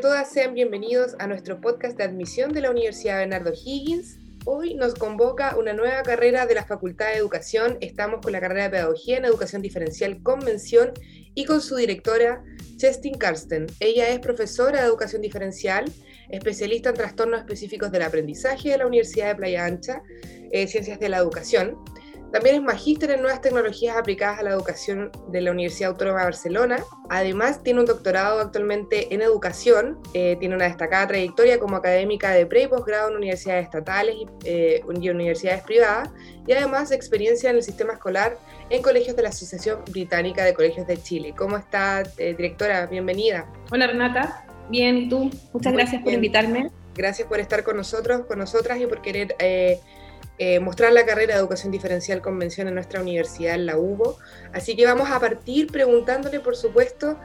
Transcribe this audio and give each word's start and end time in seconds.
todas, 0.00 0.32
sean 0.32 0.54
bienvenidos 0.54 1.14
a 1.18 1.26
nuestro 1.26 1.60
podcast 1.60 1.98
de 1.98 2.04
admisión 2.04 2.54
de 2.54 2.62
la 2.62 2.70
Universidad 2.70 3.18
Bernardo 3.18 3.52
Higgins. 3.52 4.16
Hoy 4.46 4.74
nos 4.74 4.94
convoca 4.94 5.54
una 5.58 5.74
nueva 5.74 6.02
carrera 6.02 6.46
de 6.46 6.54
la 6.54 6.64
Facultad 6.64 7.08
de 7.08 7.16
Educación. 7.16 7.76
Estamos 7.82 8.20
con 8.22 8.32
la 8.32 8.40
carrera 8.40 8.62
de 8.64 8.70
Pedagogía 8.70 9.18
en 9.18 9.26
Educación 9.26 9.60
Diferencial 9.60 10.22
Convención 10.22 10.92
y 11.34 11.44
con 11.44 11.60
su 11.60 11.76
directora, 11.76 12.42
Chestin 12.78 13.18
Karsten. 13.18 13.66
Ella 13.78 14.08
es 14.08 14.20
profesora 14.20 14.80
de 14.80 14.86
Educación 14.86 15.20
Diferencial, 15.20 15.84
especialista 16.30 16.88
en 16.88 16.94
trastornos 16.94 17.40
específicos 17.40 17.92
del 17.92 18.00
aprendizaje 18.00 18.70
de 18.70 18.78
la 18.78 18.86
Universidad 18.86 19.28
de 19.28 19.34
Playa 19.34 19.66
Ancha, 19.66 20.02
eh, 20.50 20.66
Ciencias 20.66 20.98
de 20.98 21.10
la 21.10 21.18
Educación. 21.18 21.76
También 22.32 22.56
es 22.56 22.62
magíster 22.62 23.10
en 23.10 23.22
nuevas 23.22 23.40
tecnologías 23.40 23.96
aplicadas 23.96 24.38
a 24.38 24.42
la 24.44 24.50
educación 24.50 25.10
de 25.28 25.40
la 25.40 25.50
Universidad 25.50 25.90
Autónoma 25.90 26.20
de 26.20 26.24
Barcelona. 26.26 26.84
Además, 27.08 27.62
tiene 27.62 27.80
un 27.80 27.86
doctorado 27.86 28.40
actualmente 28.40 29.12
en 29.12 29.20
educación. 29.20 29.98
Eh, 30.14 30.36
tiene 30.38 30.54
una 30.54 30.66
destacada 30.66 31.08
trayectoria 31.08 31.58
como 31.58 31.76
académica 31.76 32.30
de 32.30 32.46
pre 32.46 32.62
y 32.62 32.66
posgrado 32.68 33.10
en 33.10 33.16
universidades 33.16 33.64
estatales 33.64 34.14
eh, 34.44 34.80
y, 34.88 35.08
universidades 35.08 35.62
privadas. 35.62 36.10
Y 36.46 36.52
además, 36.52 36.92
experiencia 36.92 37.50
en 37.50 37.56
el 37.56 37.64
sistema 37.64 37.94
escolar 37.94 38.38
en 38.70 38.80
colegios 38.80 39.16
de 39.16 39.22
la 39.24 39.30
Asociación 39.30 39.80
Británica 39.90 40.44
de 40.44 40.54
Colegios 40.54 40.86
de 40.86 41.02
Chile. 41.02 41.34
¿Cómo 41.36 41.56
está, 41.56 42.04
eh, 42.16 42.34
directora? 42.36 42.86
Bienvenida. 42.86 43.50
Hola, 43.72 43.88
Renata. 43.88 44.44
Bien, 44.68 44.96
¿y 44.96 45.08
tú? 45.08 45.30
Muchas 45.52 45.72
gracias 45.72 46.00
por 46.04 46.12
invitarme. 46.12 46.70
Gracias 46.94 47.26
por 47.26 47.40
estar 47.40 47.64
con 47.64 47.76
nosotros, 47.76 48.26
con 48.26 48.38
nosotras 48.38 48.78
y 48.80 48.86
por 48.86 49.02
querer 49.02 49.34
eh, 50.38 50.60
mostrar 50.60 50.92
la 50.92 51.04
carrera 51.04 51.34
de 51.34 51.40
educación 51.40 51.70
diferencial 51.72 52.22
convención 52.22 52.68
en 52.68 52.74
nuestra 52.74 53.00
universidad, 53.00 53.54
en 53.54 53.66
la 53.66 53.76
UBO. 53.76 54.18
Así 54.52 54.76
que 54.76 54.86
vamos 54.86 55.10
a 55.10 55.20
partir 55.20 55.66
preguntándole, 55.70 56.40
por 56.40 56.56
supuesto, 56.56 57.18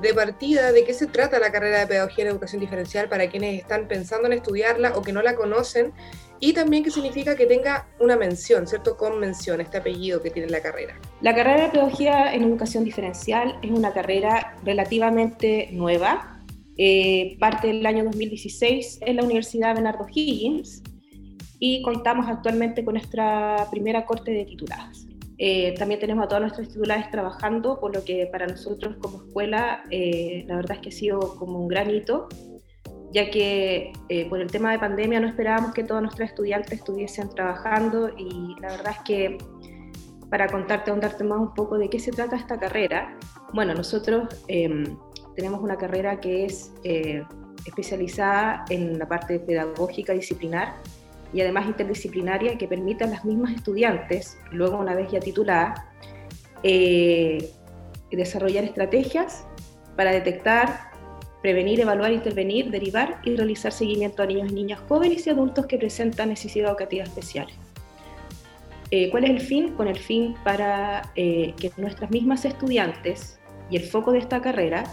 de 0.00 0.12
partida 0.12 0.72
de 0.72 0.84
qué 0.84 0.92
se 0.92 1.06
trata 1.06 1.38
la 1.38 1.50
carrera 1.50 1.80
de 1.80 1.86
pedagogía 1.86 2.24
en 2.24 2.30
educación 2.30 2.60
diferencial 2.60 3.08
para 3.08 3.28
quienes 3.28 3.58
están 3.58 3.88
pensando 3.88 4.26
en 4.26 4.34
estudiarla 4.34 4.96
o 4.96 5.02
que 5.02 5.12
no 5.12 5.22
la 5.22 5.34
conocen, 5.34 5.92
y 6.38 6.52
también 6.52 6.84
qué 6.84 6.90
significa 6.90 7.34
que 7.34 7.46
tenga 7.46 7.88
una 7.98 8.16
mención, 8.16 8.66
¿cierto? 8.66 8.96
Con 8.96 9.18
mención, 9.18 9.60
este 9.60 9.78
apellido 9.78 10.20
que 10.20 10.30
tiene 10.30 10.50
la 10.50 10.60
carrera. 10.60 11.00
La 11.22 11.34
carrera 11.34 11.64
de 11.64 11.70
pedagogía 11.70 12.34
en 12.34 12.42
educación 12.42 12.84
diferencial 12.84 13.58
es 13.62 13.70
una 13.70 13.92
carrera 13.92 14.56
relativamente 14.62 15.70
nueva, 15.72 16.42
eh, 16.76 17.38
parte 17.40 17.68
del 17.68 17.86
año 17.86 18.04
2016 18.04 18.98
en 19.00 19.16
la 19.16 19.24
Universidad 19.24 19.74
Bernardo 19.74 20.06
Higgins, 20.12 20.82
y 21.58 21.82
contamos 21.82 22.26
actualmente 22.28 22.84
con 22.84 22.94
nuestra 22.94 23.66
primera 23.70 24.04
corte 24.04 24.30
de 24.30 24.44
tituladas. 24.44 25.06
Eh, 25.38 25.74
también 25.78 26.00
tenemos 26.00 26.24
a 26.24 26.28
todas 26.28 26.42
nuestras 26.42 26.68
titulares 26.68 27.10
trabajando, 27.10 27.78
por 27.78 27.94
lo 27.94 28.04
que 28.04 28.26
para 28.26 28.46
nosotros 28.46 28.96
como 29.00 29.18
escuela 29.18 29.84
eh, 29.90 30.44
la 30.48 30.56
verdad 30.56 30.76
es 30.76 30.82
que 30.82 30.88
ha 30.88 30.92
sido 30.92 31.36
como 31.36 31.60
un 31.60 31.68
gran 31.68 31.90
hito, 31.90 32.28
ya 33.12 33.30
que 33.30 33.92
eh, 34.08 34.28
por 34.28 34.40
el 34.40 34.50
tema 34.50 34.72
de 34.72 34.78
pandemia 34.78 35.20
no 35.20 35.28
esperábamos 35.28 35.74
que 35.74 35.84
todos 35.84 36.00
nuestros 36.00 36.30
estudiantes 36.30 36.72
estuviesen 36.72 37.28
trabajando 37.28 38.10
y 38.16 38.54
la 38.60 38.68
verdad 38.68 38.92
es 38.92 38.98
que 39.04 39.38
para 40.30 40.48
contarte, 40.48 40.90
contarte 40.90 41.22
más 41.22 41.38
un 41.38 41.54
poco 41.54 41.78
de 41.78 41.88
qué 41.88 42.00
se 42.00 42.12
trata 42.12 42.36
esta 42.36 42.58
carrera, 42.58 43.16
bueno, 43.52 43.74
nosotros 43.74 44.28
em, 44.48 44.96
tenemos 45.36 45.60
una 45.62 45.76
carrera 45.76 46.18
que 46.18 46.46
es 46.46 46.72
especializada 47.64 48.64
en 48.70 48.98
la 48.98 49.06
parte 49.06 49.38
pedagógica 49.38 50.14
disciplinar, 50.14 50.74
y 51.32 51.40
además 51.40 51.66
interdisciplinaria 51.66 52.56
que 52.58 52.68
permita 52.68 53.04
a 53.04 53.08
las 53.08 53.24
mismas 53.24 53.54
estudiantes, 53.54 54.38
luego 54.50 54.78
una 54.78 54.94
vez 54.94 55.10
ya 55.10 55.20
tituladas, 55.20 55.80
eh, 56.62 57.50
desarrollar 58.10 58.64
estrategias 58.64 59.46
para 59.96 60.12
detectar, 60.12 60.90
prevenir, 61.42 61.80
evaluar, 61.80 62.12
intervenir, 62.12 62.70
derivar 62.70 63.20
y 63.24 63.36
realizar 63.36 63.72
seguimiento 63.72 64.22
a 64.22 64.26
niños 64.26 64.50
y 64.50 64.54
niñas 64.54 64.80
jóvenes 64.88 65.26
y 65.26 65.30
adultos 65.30 65.66
que 65.66 65.78
presentan 65.78 66.30
necesidades 66.30 66.70
educativas 66.70 67.08
especiales. 67.08 67.54
Eh, 68.90 69.10
¿Cuál 69.10 69.24
es 69.24 69.30
el 69.30 69.40
fin? 69.40 69.74
Con 69.74 69.88
el 69.88 69.98
fin 69.98 70.34
para 70.44 71.10
eh, 71.16 71.54
que 71.58 71.72
nuestras 71.76 72.10
mismas 72.10 72.44
estudiantes, 72.44 73.40
y 73.68 73.76
el 73.76 73.82
foco 73.82 74.12
de 74.12 74.20
esta 74.20 74.40
carrera, 74.40 74.84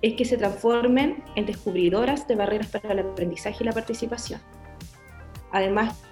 es 0.00 0.14
que 0.14 0.24
se 0.24 0.38
transformen 0.38 1.22
en 1.34 1.44
descubridoras 1.44 2.26
de 2.26 2.34
barreras 2.34 2.68
para 2.68 2.92
el 2.92 3.00
aprendizaje 3.00 3.58
y 3.60 3.66
la 3.66 3.72
participación 3.72 4.40
además 5.56 6.02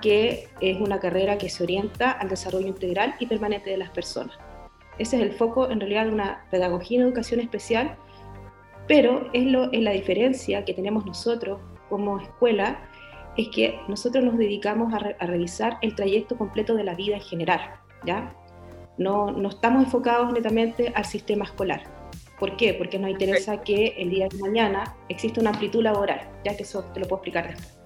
que 0.00 0.48
es 0.60 0.80
una 0.80 0.98
carrera 0.98 1.38
que 1.38 1.48
se 1.48 1.62
orienta 1.62 2.12
al 2.12 2.28
desarrollo 2.28 2.66
integral 2.66 3.14
y 3.18 3.26
permanente 3.26 3.70
de 3.70 3.76
las 3.76 3.90
personas. 3.90 4.36
Ese 4.98 5.16
es 5.16 5.22
el 5.22 5.32
foco 5.32 5.70
en 5.70 5.80
realidad 5.80 6.06
de 6.06 6.12
una 6.12 6.44
pedagogía 6.50 7.00
en 7.00 7.06
educación 7.06 7.40
especial, 7.40 7.96
pero 8.86 9.28
es, 9.32 9.44
lo, 9.44 9.70
es 9.72 9.80
la 9.80 9.92
diferencia 9.92 10.64
que 10.64 10.74
tenemos 10.74 11.04
nosotros 11.04 11.60
como 11.88 12.20
escuela, 12.20 12.80
es 13.36 13.48
que 13.48 13.78
nosotros 13.88 14.24
nos 14.24 14.38
dedicamos 14.38 14.92
a, 14.92 14.98
revisar 15.26 15.78
el 15.82 15.94
trayecto 15.94 16.36
completo 16.36 16.74
de 16.74 16.84
la 16.84 16.94
vida 16.94 17.16
en 17.16 17.22
general, 17.22 17.60
¿ya? 18.04 18.34
No, 18.96 19.30
no 19.30 19.50
estamos 19.50 19.84
enfocados 19.84 20.32
netamente 20.32 20.92
al 20.94 21.04
sistema 21.04 21.44
escolar. 21.44 21.82
¿Por 22.40 22.56
qué? 22.56 22.74
Porque 22.74 22.98
nos 22.98 23.10
interesa 23.10 23.62
que 23.62 23.94
el 23.98 24.10
día 24.10 24.28
de 24.28 24.38
mañana 24.38 24.96
exista 25.08 25.40
una 25.40 25.50
amplitud 25.50 25.82
laboral, 25.82 26.20
ya 26.44 26.56
que 26.56 26.62
eso 26.64 26.82
te 26.92 27.00
lo 27.00 27.06
puedo 27.06 27.18
explicar 27.18 27.48
después. 27.48 27.77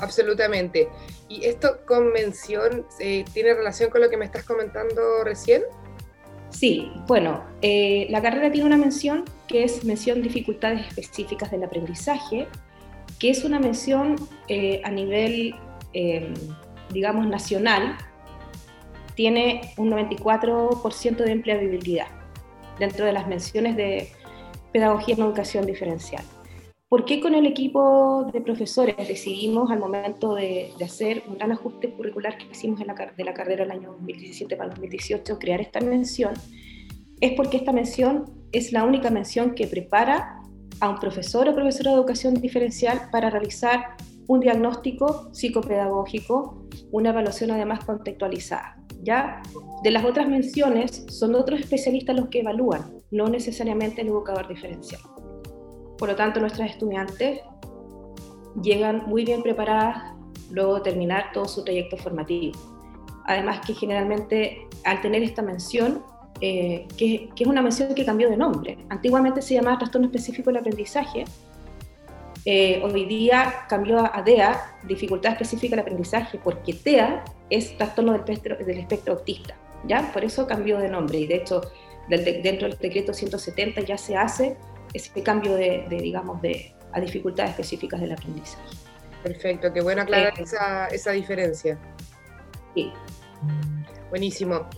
Absolutamente. 0.00 0.88
¿Y 1.28 1.44
esto 1.44 1.78
convención 1.86 2.86
eh, 2.98 3.24
tiene 3.32 3.54
relación 3.54 3.90
con 3.90 4.00
lo 4.00 4.10
que 4.10 4.16
me 4.16 4.24
estás 4.24 4.44
comentando 4.44 5.24
recién? 5.24 5.62
Sí, 6.48 6.90
bueno, 7.06 7.44
eh, 7.62 8.06
la 8.10 8.20
carrera 8.20 8.50
tiene 8.50 8.66
una 8.66 8.76
mención 8.76 9.24
que 9.46 9.62
es 9.62 9.84
mención 9.84 10.22
dificultades 10.22 10.88
específicas 10.88 11.50
del 11.50 11.62
aprendizaje, 11.62 12.48
que 13.20 13.30
es 13.30 13.44
una 13.44 13.60
mención 13.60 14.16
eh, 14.48 14.80
a 14.84 14.90
nivel, 14.90 15.54
digamos, 16.90 17.26
nacional, 17.26 17.96
tiene 19.14 19.60
un 19.76 19.90
94% 19.90 21.16
de 21.16 21.30
empleabilidad 21.30 22.06
dentro 22.78 23.04
de 23.04 23.12
las 23.12 23.28
menciones 23.28 23.76
de 23.76 24.10
pedagogía 24.72 25.14
en 25.14 25.22
educación 25.22 25.66
diferencial. 25.66 26.24
¿Por 26.90 27.04
qué 27.04 27.20
con 27.20 27.36
el 27.36 27.46
equipo 27.46 28.28
de 28.32 28.40
profesores 28.40 28.96
decidimos 29.06 29.70
al 29.70 29.78
momento 29.78 30.34
de, 30.34 30.72
hacer 30.84 31.22
un 31.28 31.36
gran 31.36 31.52
ajuste 31.52 31.92
curricular 31.92 32.36
que 32.36 32.46
hicimos 32.50 32.80
en 32.80 32.88
la, 32.88 32.94
de 33.16 33.24
la 33.24 33.32
carrera 33.32 33.62
el 33.62 33.70
año 33.70 33.92
2017 33.92 34.56
para 34.56 34.70
el 34.70 34.74
2018 34.74 35.38
crear 35.38 35.60
esta 35.60 35.80
mención? 35.80 36.34
Es 37.20 37.34
porque 37.34 37.58
esta 37.58 37.70
mención 37.70 38.24
es 38.50 38.72
la 38.72 38.82
única 38.82 39.08
mención 39.08 39.54
que 39.54 39.68
prepara 39.68 40.40
a 40.80 40.88
un 40.88 40.98
profesor 40.98 41.48
o 41.48 41.54
profesora 41.54 41.92
de 41.92 41.96
educación 41.96 42.34
diferencial 42.34 43.02
para 43.12 43.30
realizar 43.30 43.94
un 44.26 44.40
diagnóstico 44.40 45.32
psicopedagógico, 45.32 46.66
una 46.90 47.10
evaluación 47.10 47.52
además 47.52 47.84
contextualizada. 47.84 48.82
¿ya? 49.04 49.40
De 49.84 49.92
las 49.92 50.04
otras 50.04 50.28
menciones 50.28 51.06
son 51.08 51.36
otros 51.36 51.60
especialistas 51.60 52.16
los 52.16 52.30
que 52.30 52.40
evalúan, 52.40 52.82
no 53.12 53.28
necesariamente 53.28 54.00
el 54.00 54.08
educador 54.08 54.48
diferencial. 54.48 55.00
Por 56.00 56.08
lo 56.08 56.16
tanto, 56.16 56.40
nuestras 56.40 56.70
estudiantes 56.70 57.42
llegan 58.62 59.04
muy 59.06 59.22
bien 59.22 59.42
preparadas 59.42 60.14
luego 60.50 60.76
de 60.76 60.80
terminar 60.80 61.30
todo 61.34 61.46
su 61.46 61.62
trayecto 61.62 61.98
formativo. 61.98 62.58
Además 63.26 63.60
que 63.66 63.74
generalmente 63.74 64.66
al 64.86 65.02
tener 65.02 65.22
esta 65.22 65.42
mención, 65.42 66.02
eh, 66.40 66.88
que, 66.96 67.28
es 67.38 67.46
una 67.46 67.60
mención 67.60 67.94
que 67.94 68.06
cambió 68.06 68.30
de 68.30 68.38
nombre, 68.38 68.78
antiguamente 68.88 69.42
se 69.42 69.52
llamaba 69.52 69.76
trastorno 69.76 70.06
específico 70.06 70.48
del 70.48 70.56
aprendizaje, 70.60 71.26
eh, 72.46 72.80
hoy 72.82 73.04
día 73.04 73.66
cambió 73.68 73.98
a 73.98 74.22
DEA, 74.22 74.78
dificultad 74.84 75.32
específica 75.32 75.76
del 75.76 75.80
aprendizaje, 75.80 76.40
porque 76.42 76.72
TEA 76.72 77.22
es 77.50 77.76
trastorno 77.76 78.12
del 78.12 78.22
espectro, 78.22 78.56
del 78.56 78.78
espectro 78.78 79.12
autista, 79.12 79.54
¿ya? 79.86 80.10
Por 80.14 80.24
eso 80.24 80.46
cambió 80.46 80.78
de 80.78 80.88
nombre 80.88 81.18
y 81.18 81.26
de 81.26 81.36
hecho 81.36 81.60
dentro 82.08 82.68
del 82.68 82.78
decreto 82.78 83.12
170 83.12 83.82
ya 83.82 83.98
se 83.98 84.16
hace 84.16 84.56
ese 84.92 85.22
cambio 85.22 85.54
de, 85.54 85.86
digamos, 85.88 86.40
de, 86.42 86.74
a 86.92 87.00
dificultades 87.00 87.52
específicas 87.52 88.00
del 88.00 88.12
aprendizaje. 88.12 88.64
Perfecto, 89.22 89.72
qué 89.72 89.80
bueno 89.80 90.02
aclarar 90.02 90.32
eh, 90.38 90.42
esa, 90.42 90.86
esa 90.88 91.12
diferencia. 91.12 91.78
Sí. 92.74 92.92
Buenísimo. 94.08 94.68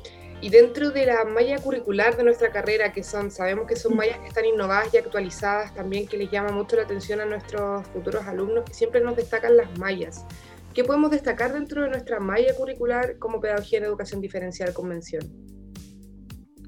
Y 0.40 0.50
dentro 0.50 0.90
de 0.90 1.06
la 1.06 1.24
malla 1.24 1.56
curricular 1.58 2.16
de 2.16 2.24
nuestra 2.24 2.50
carrera, 2.50 2.92
que 2.92 3.04
son, 3.04 3.30
sabemos 3.30 3.66
que 3.68 3.76
son 3.76 3.96
mallas 3.96 4.18
que 4.18 4.26
están 4.26 4.44
innovadas 4.44 4.92
y 4.92 4.96
actualizadas 4.96 5.72
también, 5.72 6.08
que 6.08 6.16
les 6.16 6.32
llama 6.32 6.50
mucho 6.50 6.74
la 6.74 6.82
atención 6.82 7.20
a 7.20 7.24
nuestros 7.24 7.86
futuros 7.88 8.26
alumnos, 8.26 8.64
que 8.64 8.74
siempre 8.74 9.00
nos 9.00 9.14
destacan 9.14 9.56
las 9.56 9.78
mallas. 9.78 10.26
¿Qué 10.74 10.82
podemos 10.82 11.12
destacar 11.12 11.52
dentro 11.52 11.82
de 11.82 11.90
nuestra 11.90 12.18
malla 12.18 12.56
curricular 12.56 13.18
como 13.18 13.40
pedagogía 13.40 13.78
en 13.78 13.84
educación 13.84 14.20
diferencial 14.20 14.72
convención? 14.72 15.51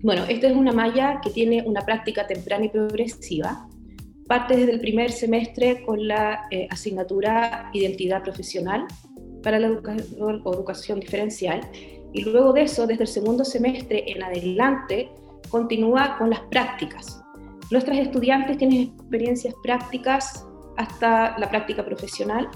Bueno, 0.04 0.24
esta 0.28 0.48
es 0.48 0.54
una 0.54 0.70
malla 0.70 1.18
que 1.22 1.30
tiene 1.30 1.62
una 1.64 1.80
práctica 1.80 2.26
temprana 2.26 2.66
y 2.66 2.68
progresiva. 2.68 3.66
Parte 4.28 4.54
desde 4.54 4.72
el 4.72 4.80
primer 4.80 5.10
semestre 5.10 5.82
con 5.82 6.06
la 6.06 6.46
eh, 6.50 6.68
asignatura 6.70 7.70
Identidad 7.72 8.22
Profesional 8.22 8.86
para 9.42 9.58
la 9.58 9.68
educación 9.68 11.00
diferencial 11.00 11.62
y 12.12 12.22
luego 12.22 12.52
de 12.52 12.64
eso, 12.64 12.86
desde 12.86 13.04
el 13.04 13.08
segundo 13.08 13.46
semestre 13.46 14.04
en 14.06 14.22
adelante, 14.22 15.08
continúa 15.48 16.18
con 16.18 16.28
las 16.28 16.40
prácticas. 16.50 17.22
Nuestras 17.70 17.96
estudiantes 17.96 18.58
tienen 18.58 18.92
experiencias 18.98 19.54
prácticas 19.62 20.46
hasta 20.76 21.38
la 21.38 21.48
práctica 21.48 21.82
profesional 21.82 22.50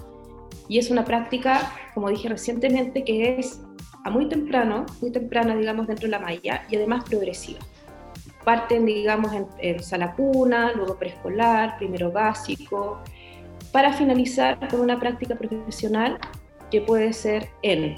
y 0.68 0.76
es 0.76 0.90
una 0.90 1.02
práctica, 1.02 1.72
como 1.94 2.10
dije 2.10 2.28
recientemente, 2.28 3.04
que 3.04 3.38
es 3.38 3.62
a 4.04 4.10
muy 4.10 4.28
temprano, 4.28 4.86
muy 5.00 5.10
temprana, 5.10 5.54
digamos, 5.54 5.86
dentro 5.86 6.06
de 6.06 6.12
la 6.12 6.18
malla 6.18 6.64
y 6.68 6.76
además 6.76 7.04
progresiva. 7.04 7.60
Parten, 8.44 8.86
digamos, 8.86 9.32
en, 9.32 9.46
en 9.58 9.82
sala 9.82 10.14
cuna, 10.14 10.72
luego 10.72 10.96
preescolar, 10.96 11.76
primero 11.76 12.10
básico, 12.10 13.00
para 13.72 13.92
finalizar 13.92 14.68
con 14.68 14.80
una 14.80 14.98
práctica 14.98 15.34
profesional 15.34 16.18
que 16.70 16.80
puede 16.80 17.12
ser 17.12 17.48
en 17.62 17.94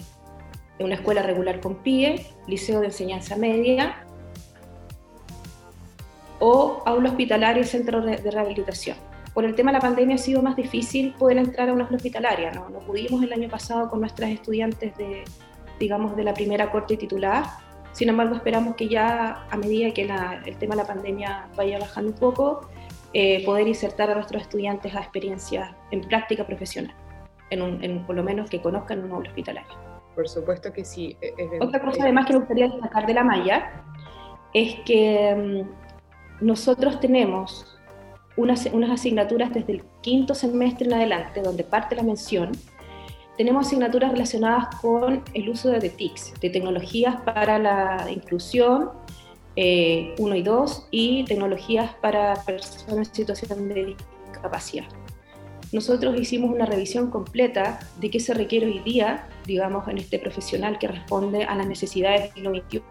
una 0.79 0.94
escuela 0.94 1.23
regular 1.23 1.61
con 1.61 1.76
PIE, 1.76 2.26
liceo 2.46 2.81
de 2.81 2.87
enseñanza 2.87 3.37
media 3.37 4.05
o 6.38 6.82
aula 6.87 7.11
hospitalaria 7.11 7.62
y 7.62 7.67
centro 7.67 8.00
de 8.00 8.17
rehabilitación. 8.17 8.96
Por 9.35 9.44
el 9.44 9.55
tema 9.55 9.70
de 9.70 9.79
la 9.79 9.81
pandemia 9.81 10.17
ha 10.17 10.19
sido 10.19 10.43
más 10.43 10.56
difícil 10.56 11.12
poder 11.14 11.38
entrar 11.38 11.69
a 11.69 11.73
una 11.73 11.85
aula 11.85 11.96
hospitalaria, 11.96 12.50
¿no? 12.50 12.69
no 12.70 12.81
pudimos 12.81 13.23
el 13.23 13.32
año 13.32 13.49
pasado 13.49 13.88
con 13.88 14.00
nuestras 14.00 14.31
estudiantes 14.31 14.96
de, 14.96 15.25
digamos, 15.81 16.15
de 16.15 16.23
la 16.23 16.35
primera 16.35 16.71
corte 16.71 16.97
titular, 16.97 17.44
sin 17.93 18.09
embargo 18.09 18.37
esperamos 18.37 18.77
que 18.77 18.88
ya 18.88 19.47
a 19.50 19.56
medida 19.56 19.93
que 19.93 20.03
el 20.03 20.56
tema 20.59 20.77
de 20.77 20.82
la 20.82 20.87
pandemia 20.87 21.49
vaya 21.56 21.81
bajando 21.81 22.12
un 22.12 22.19
poco, 22.19 22.69
eh, 23.12 23.44
poder 23.44 23.67
insertar 23.67 24.11
a 24.11 24.15
nuestros 24.15 24.43
estudiantes 24.43 24.94
a 24.94 25.00
experiencias 25.00 25.75
en 25.91 26.03
práctica 26.03 26.47
profesional, 26.47 26.94
en, 27.50 28.06
por 28.06 28.15
lo 28.15 28.23
menos 28.23 28.49
que 28.49 28.62
conozcan 28.62 29.03
un 29.03 29.11
aula 29.11 29.29
hospitalaria. 29.31 29.77
Por 30.15 30.29
supuesto 30.29 30.73
que 30.73 30.85
sí. 30.85 31.17
E, 31.21 31.59
Otra 31.61 31.81
cosa 31.81 32.03
además 32.03 32.27
que 32.27 32.35
me 32.35 32.38
gustaría 32.41 32.69
destacar 32.69 33.06
de 33.06 33.15
la 33.15 33.25
malla 33.25 33.82
es 34.53 34.77
que 34.85 35.65
mm, 36.41 36.44
nosotros 36.47 37.00
tenemos 37.00 37.79
unas, 38.37 38.67
unas 38.67 38.91
asignaturas 38.91 39.53
desde 39.53 39.73
el 39.73 39.85
quinto 40.03 40.35
semestre 40.35 40.87
en 40.87 40.94
adelante, 40.94 41.43
donde 41.43 41.65
parte 41.65 41.97
la 41.97 42.03
mención, 42.03 42.53
tenemos 43.40 43.69
asignaturas 43.69 44.12
relacionadas 44.12 44.66
con 44.82 45.25
el 45.32 45.48
uso 45.48 45.70
de 45.70 45.88
TICs, 45.88 46.34
de 46.42 46.50
tecnologías 46.50 47.22
para 47.22 47.58
la 47.58 48.06
inclusión, 48.10 48.82
1 48.82 48.92
eh, 49.56 50.14
y 50.19 50.42
2, 50.42 50.88
y 50.90 51.25
tecnologías 51.25 51.94
para 52.02 52.34
personas 52.44 53.08
en 53.08 53.14
situación 53.14 53.66
de 53.70 53.96
discapacidad. 54.26 54.84
Nosotros 55.72 56.20
hicimos 56.20 56.50
una 56.50 56.66
revisión 56.66 57.10
completa 57.10 57.78
de 57.98 58.10
qué 58.10 58.20
se 58.20 58.34
requiere 58.34 58.66
hoy 58.66 58.81
día, 58.81 59.26
digamos, 59.46 59.88
en 59.88 59.96
este 59.96 60.19
profesional 60.19 60.78
que 60.78 60.88
responde 60.88 61.44
a 61.44 61.54
las 61.54 61.66
necesidades 61.66 62.25
del 62.25 62.32
siglo 62.34 62.54
XXI. 62.54 62.82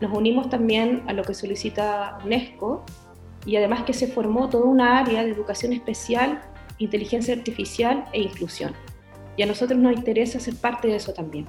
Nos 0.00 0.16
unimos 0.16 0.50
también 0.50 1.02
a 1.08 1.12
lo 1.12 1.24
que 1.24 1.34
solicita 1.34 2.18
UNESCO 2.24 2.84
y 3.44 3.56
además 3.56 3.82
que 3.82 3.92
se 3.92 4.06
formó 4.06 4.48
toda 4.48 4.66
una 4.66 5.00
área 5.00 5.24
de 5.24 5.32
educación 5.32 5.72
especial, 5.72 6.40
inteligencia 6.78 7.34
artificial 7.34 8.04
e 8.12 8.20
inclusión. 8.20 8.72
Y 9.36 9.42
a 9.42 9.46
nosotros 9.46 9.78
nos 9.78 9.92
interesa 9.92 10.38
ser 10.38 10.54
parte 10.54 10.88
de 10.88 10.96
eso 10.96 11.12
también, 11.12 11.46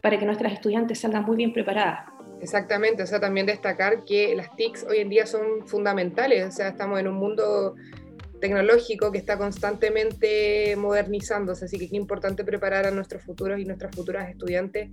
para 0.00 0.18
que 0.18 0.24
nuestras 0.24 0.52
estudiantes 0.52 1.00
salgan 1.00 1.24
muy 1.24 1.36
bien 1.36 1.52
preparadas. 1.52 2.06
Exactamente, 2.40 3.02
o 3.02 3.06
sea, 3.06 3.20
también 3.20 3.46
destacar 3.46 4.04
que 4.04 4.34
las 4.34 4.54
TICs 4.56 4.84
hoy 4.84 4.98
en 4.98 5.10
día 5.10 5.26
son 5.26 5.66
fundamentales, 5.66 6.46
o 6.46 6.50
sea, 6.50 6.68
estamos 6.68 6.98
en 6.98 7.08
un 7.08 7.16
mundo 7.16 7.74
tecnológico 8.40 9.12
que 9.12 9.18
está 9.18 9.36
constantemente 9.36 10.74
modernizándose, 10.76 11.66
así 11.66 11.78
que 11.78 11.84
es 11.84 11.92
importante 11.92 12.42
preparar 12.42 12.86
a 12.86 12.90
nuestros 12.90 13.22
futuros 13.22 13.60
y 13.60 13.66
nuestras 13.66 13.94
futuras 13.94 14.30
estudiantes 14.30 14.88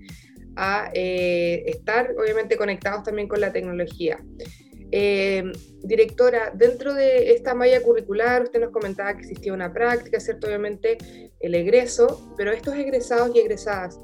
a 0.57 0.89
eh, 0.93 1.63
estar 1.67 2.11
obviamente 2.19 2.57
conectados 2.57 3.03
también 3.03 3.29
con 3.29 3.39
la 3.39 3.53
tecnología. 3.53 4.19
Eh, 4.91 5.43
directora, 5.83 6.51
dentro 6.53 6.93
de 6.93 7.33
esta 7.33 7.53
malla 7.53 7.81
curricular, 7.81 8.43
usted 8.43 8.59
nos 8.59 8.71
comentaba 8.71 9.13
que 9.13 9.21
existía 9.21 9.53
una 9.53 9.73
práctica, 9.73 10.19
¿cierto? 10.19 10.47
Obviamente 10.47 10.97
el 11.39 11.55
egreso, 11.55 12.33
pero 12.37 12.51
estos 12.51 12.75
egresados 12.75 13.35
y 13.35 13.39
egresadas, 13.39 13.99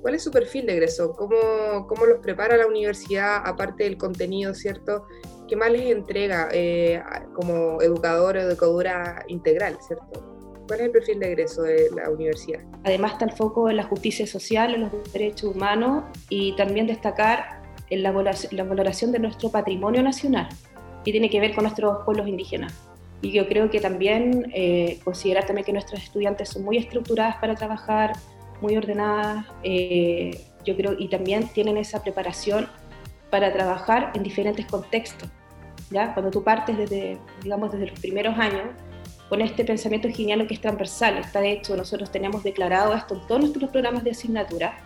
¿cuál 0.00 0.14
es 0.14 0.22
su 0.22 0.30
perfil 0.30 0.66
de 0.66 0.74
egreso? 0.74 1.12
¿Cómo, 1.12 1.86
cómo 1.88 2.06
los 2.06 2.20
prepara 2.20 2.56
la 2.56 2.66
universidad, 2.66 3.42
aparte 3.44 3.84
del 3.84 3.98
contenido, 3.98 4.54
¿cierto? 4.54 5.06
¿Qué 5.48 5.56
más 5.56 5.70
les 5.70 5.90
entrega 5.90 6.48
eh, 6.52 7.02
como 7.34 7.80
educador 7.82 8.36
o 8.36 8.40
educadora 8.40 9.24
integral, 9.28 9.78
¿cierto? 9.80 10.24
¿Cuál 10.68 10.80
es 10.80 10.86
el 10.86 10.92
perfil 10.92 11.18
de 11.20 11.28
egreso 11.28 11.62
de 11.62 11.88
la 11.96 12.10
universidad? 12.10 12.60
Además 12.84 13.12
está 13.12 13.24
el 13.24 13.32
foco 13.32 13.70
en 13.70 13.76
la 13.78 13.84
justicia 13.84 14.26
social, 14.26 14.74
en 14.74 14.82
los 14.82 15.12
derechos 15.12 15.54
humanos 15.54 16.04
y 16.28 16.54
también 16.56 16.86
destacar 16.86 17.57
en 17.90 18.02
la, 18.02 18.12
valoración 18.12 19.12
de 19.12 19.18
nuestro 19.18 19.50
patrimonio 19.50 20.02
nacional, 20.02 20.48
que 21.04 21.12
tiene 21.12 21.30
que 21.30 21.40
ver 21.40 21.54
con 21.54 21.64
nuestros 21.64 22.04
pueblos 22.04 22.28
indígenas. 22.28 22.74
Y 23.20 23.32
yo 23.32 23.48
creo 23.48 23.70
que 23.70 23.80
también 23.80 24.50
eh, 24.54 25.00
considerar 25.04 25.46
también 25.46 25.64
que 25.64 25.72
nuestros 25.72 26.02
estudiantes 26.02 26.50
son 26.50 26.64
muy 26.64 26.76
estructuradas 26.76 27.36
para 27.36 27.54
trabajar, 27.54 28.12
muy 28.60 28.76
ordenadas, 28.76 29.46
eh, 29.62 30.40
yo 30.64 30.76
creo, 30.76 30.94
y 30.98 31.08
también 31.08 31.48
tienen 31.48 31.76
esa 31.76 32.02
preparación 32.02 32.68
para 33.30 33.52
trabajar 33.52 34.12
en 34.14 34.22
diferentes 34.22 34.66
contextos. 34.66 35.28
¿ya? 35.90 36.14
Cuando 36.14 36.30
tú 36.30 36.42
partes 36.44 36.76
desde, 36.76 37.18
digamos, 37.42 37.72
desde 37.72 37.86
los 37.86 38.00
primeros 38.00 38.38
años, 38.38 38.64
con 39.28 39.40
este 39.42 39.64
pensamiento 39.64 40.08
genial 40.08 40.46
que 40.46 40.54
es 40.54 40.60
transversal, 40.60 41.18
está 41.18 41.40
de 41.40 41.52
hecho, 41.52 41.76
nosotros 41.76 42.10
tenemos 42.10 42.42
declarado 42.42 42.94
esto 42.94 43.14
en 43.14 43.26
todos 43.26 43.40
nuestros 43.40 43.70
programas 43.70 44.04
de 44.04 44.12
asignatura, 44.12 44.78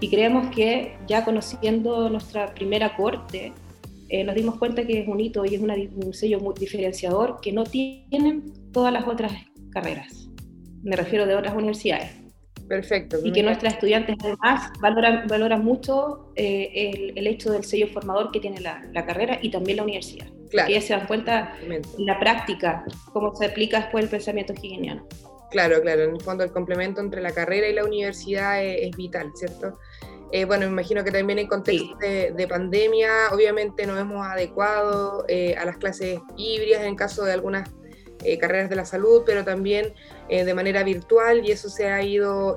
y 0.00 0.08
creemos 0.08 0.54
que 0.54 0.96
ya 1.06 1.24
conociendo 1.24 2.08
nuestra 2.08 2.54
primera 2.54 2.96
corte, 2.96 3.52
eh, 4.08 4.24
nos 4.24 4.34
dimos 4.34 4.56
cuenta 4.56 4.84
que 4.86 5.00
es 5.00 5.08
un 5.08 5.20
hito 5.20 5.44
y 5.44 5.54
es 5.54 5.60
un 5.60 6.14
sello 6.14 6.40
muy 6.40 6.54
diferenciador 6.58 7.40
que 7.40 7.52
no 7.52 7.64
tienen 7.64 8.72
todas 8.72 8.92
las 8.92 9.06
otras 9.06 9.32
carreras. 9.70 10.28
Me 10.82 10.96
refiero 10.96 11.26
de 11.26 11.36
otras 11.36 11.54
universidades. 11.54 12.10
Perfecto. 12.66 13.18
Y 13.22 13.32
que 13.32 13.42
nuestras 13.42 13.74
estudiantes 13.74 14.16
además 14.20 14.70
valoran, 14.80 15.26
valoran 15.26 15.64
mucho 15.64 16.32
eh, 16.36 17.12
el, 17.14 17.26
hecho 17.26 17.50
del 17.50 17.64
sello 17.64 17.88
formador 17.88 18.30
que 18.30 18.40
tiene 18.40 18.60
la, 18.60 19.04
carrera 19.04 19.38
y 19.42 19.50
también 19.50 19.78
la 19.78 19.82
universidad. 19.82 20.28
Claro. 20.50 20.68
Que 20.68 20.74
ya 20.74 20.80
se 20.80 20.94
dan 20.94 21.06
cuenta 21.06 21.56
en 21.62 21.82
la 22.06 22.18
práctica 22.18 22.84
cómo 23.12 23.34
se 23.34 23.46
aplica 23.46 23.80
después 23.80 24.04
el 24.04 24.10
pensamiento 24.10 24.52
higieniano. 24.52 25.06
Claro, 25.50 25.80
claro, 25.82 26.04
en 26.04 26.14
el 26.14 26.20
fondo 26.20 26.44
el 26.44 26.52
complemento 26.52 27.00
entre 27.00 27.20
la 27.20 27.32
carrera 27.32 27.66
y 27.66 27.72
la 27.72 27.84
universidad 27.84 28.62
es, 28.64 28.96
vital, 28.96 29.32
¿cierto? 29.34 29.78
Eh, 30.32 30.44
bueno, 30.44 30.66
me 30.66 30.72
imagino 30.72 31.02
que 31.02 31.10
también 31.10 31.40
en 31.40 31.48
contexto 31.48 31.96
de, 31.98 32.46
pandemia, 32.48 33.10
obviamente 33.32 33.84
nos 33.84 33.98
hemos 33.98 34.24
adecuado 34.24 35.24
eh, 35.26 35.56
a 35.56 35.64
las 35.64 35.76
clases 35.76 36.20
híbridas 36.36 36.84
en 36.84 36.94
caso 36.94 37.24
de 37.24 37.32
algunas 37.32 37.68
eh, 38.22 38.38
carreras 38.38 38.70
de 38.70 38.76
la 38.76 38.84
salud, 38.84 39.22
pero 39.26 39.44
también 39.44 39.92
de 40.28 40.54
manera 40.54 40.84
virtual 40.84 41.44
y 41.44 41.50
eso 41.50 41.68
se 41.68 41.88
ha 41.88 42.00
ido 42.02 42.54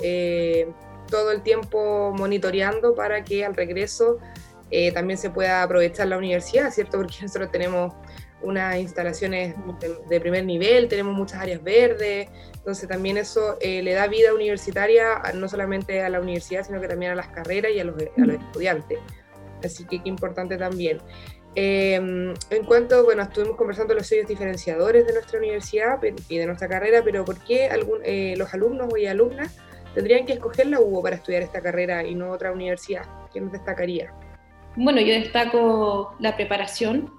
todo 1.10 1.32
el 1.32 1.42
tiempo 1.42 2.14
monitoreando 2.16 2.94
para 2.94 3.24
que 3.24 3.44
al 3.44 3.56
regreso 3.56 4.20
también 4.94 5.18
se 5.18 5.32
pueda 5.32 5.64
aprovechar 5.64 6.08
la 6.08 6.18
universidad, 6.18 6.70
¿cierto? 6.70 6.98
Porque 7.00 7.16
nosotros 7.24 7.50
tenemos 7.52 7.96
unas 8.44 8.78
instalaciones 8.78 9.56
de, 10.10 10.20
primer 10.20 10.46
nivel, 10.46 10.88
tenemos 10.88 11.16
muchas 11.16 11.42
áreas 11.42 11.64
verdes, 11.64 12.30
entonces 12.56 12.88
también 12.88 13.18
eso 13.18 13.58
eh, 13.60 13.82
le 13.82 13.94
da 13.94 14.08
vida 14.08 14.34
universitaria 14.34 15.22
no 15.34 15.48
solamente 15.48 16.02
a 16.02 16.10
la 16.10 16.20
universidad, 16.20 16.66
sino 16.66 16.80
que 16.80 16.88
también 16.88 17.12
a 17.12 17.16
las 17.16 17.28
carreras 17.28 17.72
y 17.74 17.80
a 17.80 17.84
los, 17.84 17.96
estudiantes. 18.00 19.00
Así 19.64 19.86
que 19.86 20.02
qué 20.04 20.10
importante 20.10 20.58
también. 20.58 21.00
Em, 21.56 22.34
en 22.50 22.66
cuanto, 22.66 23.04
bueno, 23.04 23.24
estuvimos 23.24 23.56
conversando 23.56 23.94
de 23.94 24.00
los 24.00 24.08
sellos 24.08 24.28
diferenciadores 24.28 25.06
de 25.06 25.14
nuestra 25.14 25.40
universidad 25.40 26.00
y 26.28 26.38
de 26.38 26.46
nuestra 26.46 26.68
carrera, 26.68 27.02
pero 27.04 27.24
¿por 27.24 27.40
qué 27.44 27.68
algún, 27.68 28.00
eh, 28.04 28.34
los 28.38 28.54
alumnos 28.54 28.90
y 28.98 29.06
alumnas 29.06 29.56
tendrían 29.94 30.26
que 30.26 30.34
escoger 30.34 30.68
la 30.68 30.80
UBO 30.80 31.04
para 31.04 31.18
estudiar 31.18 31.44
esta 31.44 31.62
carrera 31.62 32.04
y 32.06 32.16
no 32.16 32.32
otra 32.32 32.52
universidad? 32.52 33.04
¿Qué 33.32 33.40
nos 33.40 33.52
destacaría? 33.52 34.12
Bueno, 34.76 35.00
yo 35.02 35.14
destaco 35.14 36.16
la 36.20 36.36
preparación 36.36 37.12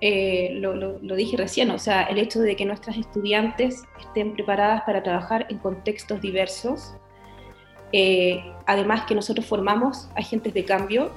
eh, 0.00 0.50
lo, 0.54 1.16
dije 1.16 1.36
recién, 1.36 1.70
o 1.72 1.78
sea, 1.78 2.04
el 2.04 2.18
hecho 2.18 2.40
de 2.40 2.54
que 2.54 2.64
nuestras 2.64 2.96
estudiantes 2.96 3.82
estén 3.98 4.32
preparadas 4.32 4.82
para 4.82 5.02
trabajar 5.02 5.46
en 5.50 5.58
contextos 5.58 6.20
diversos, 6.20 6.94
eh, 7.92 8.40
además 8.66 9.06
que 9.06 9.16
nosotros 9.16 9.44
formamos 9.44 10.08
agentes 10.14 10.54
de 10.54 10.64
cambio 10.64 11.10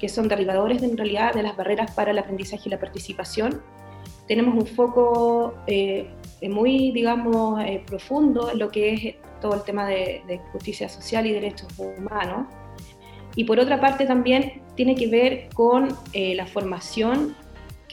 que 0.00 0.08
son 0.08 0.26
derribadores 0.26 0.80
de, 0.80 0.88
en 0.88 0.96
realidad 0.96 1.32
de 1.32 1.44
las 1.44 1.56
barreras 1.56 1.92
para 1.92 2.10
el 2.10 2.18
aprendizaje 2.18 2.64
y 2.66 2.70
la 2.70 2.80
participación. 2.80 3.62
Tenemos 4.26 4.54
un 4.54 4.66
foco 4.66 5.54
eh, 5.68 6.10
muy, 6.42 6.90
digamos, 6.90 7.62
profundo 7.86 8.50
en 8.50 8.58
lo 8.58 8.70
que 8.70 8.94
es 8.94 9.14
todo 9.40 9.54
el 9.54 9.62
tema 9.62 9.86
de, 9.86 10.22
de 10.26 10.38
justicia 10.50 10.88
social 10.88 11.26
y 11.26 11.32
derechos 11.32 11.68
humanos. 11.78 12.48
Y 13.36 13.44
por 13.44 13.60
otra 13.60 13.80
parte 13.80 14.06
también 14.06 14.62
tiene 14.74 14.94
que 14.96 15.06
ver 15.06 15.48
con 15.54 15.88
la 16.12 16.46
formación 16.46 17.36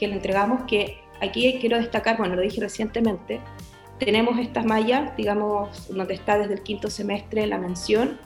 que 0.02 0.08
le 0.08 0.14
entregamos, 0.14 0.64
que 0.64 0.98
aquí 1.20 1.58
quiero 1.60 1.76
destacar, 1.76 2.18
bueno, 2.18 2.34
lo 2.34 2.42
dije 2.42 2.60
recientemente, 2.60 3.40
tenemos 4.00 4.36
estas 4.40 4.64
mallas, 4.64 5.16
digamos, 5.16 5.86
donde 5.94 6.14
está 6.14 6.36
desde 6.36 6.54
el 6.54 6.62
quinto 6.64 6.90
semestre 6.90 7.46
la 7.46 7.56
mención, 7.56 8.18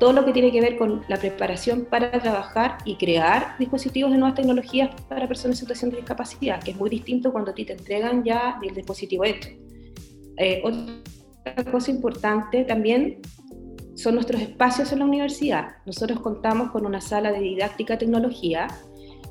todo 0.00 0.14
lo 0.14 0.24
que 0.24 0.32
tiene 0.32 0.50
que 0.50 0.62
ver 0.62 0.78
con 0.78 1.04
la 1.08 1.18
preparación 1.18 1.84
para 1.90 2.10
trabajar 2.10 2.78
y 2.86 2.96
crear 2.96 3.54
dispositivos 3.58 4.12
de 4.12 4.16
nuevas 4.16 4.34
tecnologías 4.34 4.98
para 5.06 5.28
personas 5.28 5.58
en 5.58 5.60
situación 5.60 5.90
de 5.90 5.98
discapacidad, 5.98 6.62
que 6.62 6.70
es 6.70 6.76
muy 6.78 6.88
distinto 6.88 7.32
cuando 7.32 7.50
a 7.50 7.54
ti 7.54 7.66
te 7.66 7.74
entregan 7.74 8.24
ya 8.24 8.58
el 8.62 8.74
dispositivo 8.74 9.24
hecho. 9.24 9.50
Eh, 10.38 10.62
otra 10.64 11.70
cosa 11.70 11.90
importante 11.90 12.64
también 12.64 13.20
son 13.94 14.14
nuestros 14.14 14.40
espacios 14.40 14.90
en 14.90 15.00
la 15.00 15.04
universidad. 15.04 15.76
Nosotros 15.84 16.20
contamos 16.20 16.70
con 16.70 16.86
una 16.86 17.02
sala 17.02 17.30
de 17.30 17.40
didáctica 17.40 17.98
tecnología 17.98 18.68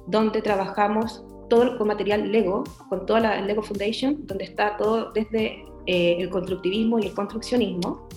donde 0.06 0.44
trabajamos 0.44 1.24
todo 1.50 1.78
con 1.78 1.88
material 1.88 2.32
Lego, 2.32 2.64
con 2.90 3.06
toda 3.06 3.20
la 3.20 3.42
Lego 3.42 3.62
Foundation, 3.62 4.26
donde 4.26 4.46
está 4.46 4.78
todo 4.78 5.12
desde 5.12 5.66
eh, 5.86 6.18
el 6.20 6.30
constructivismo 6.30 7.00
y 7.00 7.08
el 7.08 7.14
construccionismo. 7.14 8.08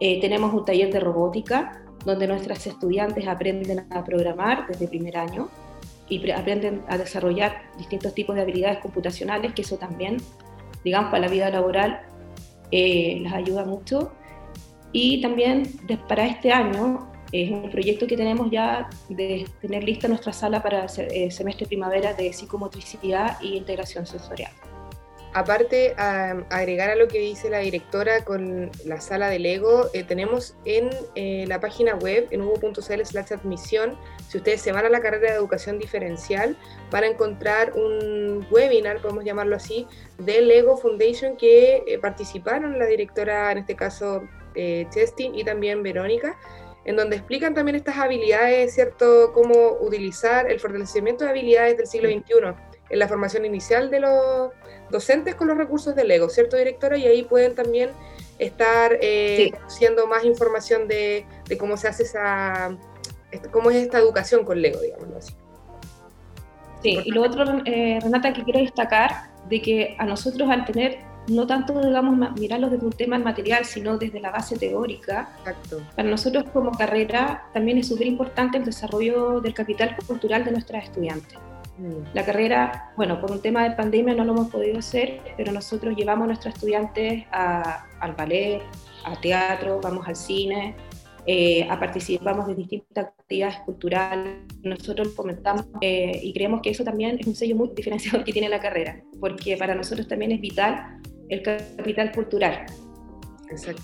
Eh, 0.00 0.20
tenemos 0.20 0.52
un 0.52 0.64
taller 0.64 0.92
de 0.92 1.00
robótica 1.00 1.84
donde 2.04 2.26
nuestras 2.26 2.66
estudiantes 2.66 3.26
aprenden 3.26 3.86
a 3.90 4.04
programar 4.04 4.66
desde 4.68 4.88
primer 4.88 5.16
año 5.16 5.48
y 6.08 6.30
aprenden 6.30 6.82
a 6.88 6.98
desarrollar 6.98 7.62
distintos 7.78 8.14
tipos 8.14 8.34
de 8.34 8.42
habilidades 8.42 8.78
computacionales, 8.78 9.52
que 9.52 9.62
eso 9.62 9.76
también, 9.76 10.16
digamos, 10.84 11.10
para 11.10 11.26
la 11.26 11.28
vida 11.28 11.50
laboral 11.50 12.00
eh, 12.70 13.18
les 13.22 13.32
ayuda 13.32 13.64
mucho. 13.64 14.12
Y 14.92 15.22
también 15.22 15.62
para 16.08 16.26
este 16.26 16.50
año 16.50 17.10
es 17.32 17.50
un 17.50 17.70
proyecto 17.70 18.06
que 18.06 18.16
tenemos 18.16 18.50
ya 18.50 18.88
de 19.08 19.46
tener 19.60 19.84
lista 19.84 20.08
nuestra 20.08 20.32
sala 20.32 20.62
para 20.62 20.86
el 20.86 21.10
eh, 21.10 21.30
semestre 21.30 21.66
primavera 21.66 22.14
de 22.14 22.32
psicomotricidad 22.32 23.40
y 23.40 23.56
integración 23.56 24.06
sensorial. 24.06 24.52
Aparte, 25.32 25.94
agregar 25.96 26.90
a 26.90 26.96
lo 26.96 27.06
que 27.06 27.20
dice 27.20 27.50
la 27.50 27.60
directora 27.60 28.24
con 28.24 28.68
la 28.84 29.00
sala 29.00 29.30
de 29.30 29.38
Lego, 29.38 29.88
eh, 29.94 30.02
tenemos 30.02 30.56
en 30.64 30.90
eh, 31.14 31.44
la 31.46 31.60
página 31.60 31.94
web, 31.94 32.26
en 32.32 32.40
hugo.cl 32.40 33.04
slash 33.04 33.32
admisión, 33.32 33.96
si 34.26 34.38
ustedes 34.38 34.60
se 34.60 34.72
van 34.72 34.86
a 34.86 34.88
la 34.88 34.98
carrera 34.98 35.30
de 35.30 35.36
educación 35.36 35.78
diferencial, 35.78 36.56
van 36.90 37.04
a 37.04 37.06
encontrar 37.06 37.74
un 37.74 38.44
webinar, 38.50 39.00
podemos 39.00 39.24
llamarlo 39.24 39.54
así, 39.54 39.86
de 40.18 40.40
Lego 40.40 40.76
Foundation 40.76 41.36
que 41.36 41.96
participaron 42.02 42.76
la 42.76 42.86
directora, 42.86 43.52
en 43.52 43.58
este 43.58 43.76
caso, 43.76 44.22
Chestin 44.56 45.36
y 45.36 45.44
también 45.44 45.84
Verónica, 45.84 46.36
en 46.84 46.96
donde 46.96 47.16
explican 47.16 47.54
también 47.54 47.76
estas 47.76 47.98
habilidades, 47.98 48.74
¿cierto? 48.74 49.32
Cómo 49.32 49.78
utilizar 49.80 50.50
el 50.50 50.60
fortalecimiento 50.60 51.24
de 51.24 51.30
habilidades 51.30 51.76
del 51.76 51.86
siglo 51.86 52.08
XXI 52.08 52.54
en 52.90 52.98
la 52.98 53.08
formación 53.08 53.44
inicial 53.44 53.90
de 53.90 54.00
los 54.00 54.50
docentes 54.90 55.34
con 55.34 55.48
los 55.48 55.56
recursos 55.56 55.94
del 55.94 56.08
Lego, 56.08 56.28
¿cierto, 56.28 56.56
directora? 56.56 56.96
Y 56.96 57.06
ahí 57.06 57.22
pueden 57.22 57.54
también 57.54 57.90
estar 58.38 58.98
eh, 59.00 59.52
más 60.08 60.24
información 60.24 60.88
de, 60.88 61.26
cómo 61.58 61.76
se 61.76 61.88
hace 61.88 62.02
esa, 62.02 62.76
cómo 63.52 63.70
es 63.70 63.76
esta 63.76 63.98
educación 63.98 64.44
con 64.44 64.60
Lego, 64.60 64.80
digámoslo 64.80 65.18
así. 65.18 65.34
Sí, 66.82 66.98
y 67.04 67.10
lo 67.10 67.22
otro, 67.22 67.44
eh, 67.66 67.98
Renata, 68.02 68.32
que 68.32 68.42
quiero 68.42 68.60
destacar, 68.60 69.30
de 69.48 69.60
que 69.60 69.96
a 69.98 70.06
nosotros 70.06 70.48
al 70.48 70.64
tener 70.64 70.98
no 71.28 71.46
tanto, 71.46 71.80
digamos, 71.80 72.32
mirarlo 72.38 72.70
desde 72.70 72.86
un 72.86 72.92
tema 72.92 73.18
material, 73.18 73.64
sino 73.64 73.98
desde 73.98 74.20
la 74.20 74.30
base 74.30 74.56
teórica. 74.56 75.30
Exacto. 75.38 75.82
Para 75.94 76.08
nosotros 76.08 76.44
como 76.52 76.72
carrera 76.72 77.44
también 77.52 77.78
es 77.78 77.88
súper 77.88 78.06
importante 78.06 78.58
el 78.58 78.64
desarrollo 78.64 79.40
del 79.40 79.54
capital 79.54 79.96
cultural 80.06 80.44
de 80.44 80.52
nuestras 80.52 80.84
estudiantes. 80.84 81.38
Mm. 81.78 82.14
La 82.14 82.24
carrera, 82.24 82.92
bueno, 82.96 83.20
por 83.20 83.30
un 83.30 83.40
tema 83.40 83.64
de 83.64 83.74
pandemia 83.74 84.14
no 84.14 84.24
lo 84.24 84.32
hemos 84.32 84.50
podido 84.50 84.78
hacer, 84.78 85.20
pero 85.36 85.52
nosotros 85.52 85.96
llevamos 85.96 86.24
a 86.24 86.26
nuestros 86.28 86.54
estudiantes 86.54 87.24
al 87.30 88.14
ballet, 88.16 88.62
a 89.04 89.18
teatro, 89.20 89.80
vamos 89.82 90.06
al 90.06 90.16
cine, 90.16 90.74
eh, 91.26 91.66
a 91.70 91.78
participamos 91.78 92.46
de 92.46 92.54
distintas 92.54 93.06
actividades 93.06 93.60
culturales. 93.60 94.36
Nosotros 94.62 95.08
comentamos 95.08 95.66
eh, 95.80 96.18
y 96.22 96.32
creemos 96.32 96.60
que 96.62 96.70
eso 96.70 96.84
también 96.84 97.18
es 97.18 97.26
un 97.26 97.34
sello 97.34 97.56
muy 97.56 97.70
diferenciador 97.74 98.24
que 98.24 98.32
tiene 98.32 98.48
la 98.48 98.60
carrera, 98.60 99.02
porque 99.18 99.56
para 99.56 99.74
nosotros 99.74 100.08
también 100.08 100.32
es 100.32 100.40
vital 100.40 101.00
el 101.30 101.42
capital 101.42 102.12
cultural 102.12 102.66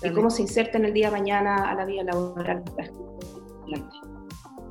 y 0.03 0.11
cómo 0.11 0.29
se 0.29 0.43
inserta 0.43 0.77
en 0.77 0.85
el 0.85 0.93
día 0.93 1.07
de 1.07 1.17
mañana 1.17 1.69
a 1.69 1.75
la 1.75 1.85
vida 1.85 2.03
laboral. 2.03 2.63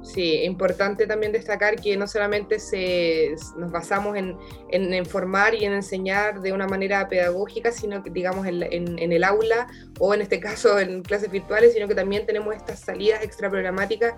Sí, 0.03 0.45
importante 0.45 1.07
también 1.07 1.33
destacar 1.33 1.77
que 1.77 1.97
no 1.97 2.07
solamente 2.07 2.61
se, 2.61 3.35
nos 3.57 3.73
basamos 3.73 4.17
en, 4.17 4.37
en, 4.71 5.05
formar 5.05 5.55
y 5.55 5.65
en 5.65 5.73
enseñar 5.73 6.41
de 6.41 6.53
una 6.53 6.67
manera 6.67 7.09
pedagógica, 7.09 7.73
sino 7.73 8.03
que 8.03 8.11
digamos 8.11 8.47
en, 8.47 8.63
en, 8.63 9.13
el 9.13 9.25
aula 9.25 9.67
o 9.99 10.15
en 10.15 10.23
este 10.23 10.39
caso 10.39 10.79
en 10.79 11.03
clases 11.03 11.31
virtuales, 11.31 11.75
sino 11.75 11.89
que 11.89 11.95
también 11.95 12.25
tenemos 12.25 12.55
estas 12.55 12.81
salidas 12.81 13.23
extraprogramáticas 13.25 14.15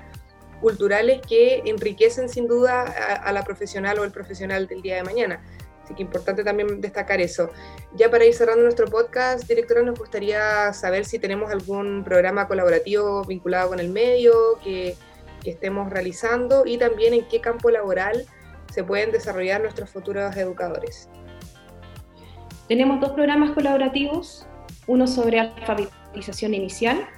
culturales 0.60 1.20
que 1.26 1.62
enriquecen 1.64 2.28
sin 2.28 2.46
duda 2.46 2.82
a 2.82 3.32
la 3.32 3.42
profesional 3.42 3.98
o 3.98 4.04
el 4.04 4.12
profesional 4.12 4.66
del 4.66 4.82
día 4.82 4.96
de 4.96 5.04
mañana. 5.04 5.42
Así 5.88 5.94
que 5.94 6.02
importante 6.02 6.44
también 6.44 6.82
destacar 6.82 7.18
eso. 7.18 7.48
Ya 7.96 8.10
para 8.10 8.26
ir 8.26 8.34
cerrando 8.34 8.62
nuestro 8.62 8.88
podcast, 8.88 9.48
directora, 9.48 9.80
nos 9.80 9.98
gustaría 9.98 10.70
saber 10.74 11.06
si 11.06 11.18
tenemos 11.18 11.50
algún 11.50 12.04
programa 12.04 12.46
colaborativo 12.46 13.24
vinculado 13.24 13.70
con 13.70 13.80
el 13.80 13.88
medio 13.88 14.58
que, 14.62 14.96
estemos 15.44 15.88
realizando 15.88 16.66
y 16.66 16.76
también 16.76 17.14
en 17.14 17.26
qué 17.26 17.40
campo 17.40 17.70
laboral 17.70 18.26
se 18.70 18.84
pueden 18.84 19.12
desarrollar 19.12 19.62
nuestros 19.62 19.88
futuros 19.88 20.36
educadores. 20.36 21.08
Tenemos 22.68 23.00
dos 23.00 23.12
programas 23.12 23.52
colaborativos, 23.52 24.46
uno 24.86 25.06
sobre 25.06 25.40
alfabetización 25.40 26.52
inicial, 26.52 27.08